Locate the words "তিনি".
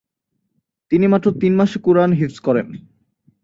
0.91-1.05